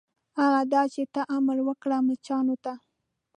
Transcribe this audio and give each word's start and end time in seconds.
هغه 0.39 0.61
دا 0.73 0.81
چې 0.93 1.03
ته 1.13 1.21
امر 1.37 1.57
وکړه 1.67 1.97
مچانو 2.07 2.55
ته. 2.63 2.73